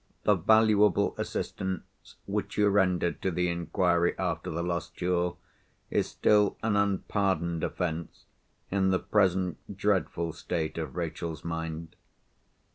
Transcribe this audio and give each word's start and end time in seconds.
The 0.23 0.33
valuable 0.33 1.13
assistance 1.19 2.15
which 2.25 2.57
you 2.57 2.69
rendered 2.69 3.21
to 3.21 3.29
the 3.29 3.49
inquiry 3.49 4.17
after 4.17 4.49
the 4.49 4.63
lost 4.63 4.95
jewel 4.95 5.37
is 5.91 6.07
still 6.09 6.57
an 6.63 6.75
unpardoned 6.75 7.63
offence, 7.63 8.25
in 8.71 8.89
the 8.89 8.97
present 8.97 9.57
dreadful 9.77 10.33
state 10.33 10.79
of 10.79 10.95
Rachel's 10.95 11.45
mind. 11.45 11.95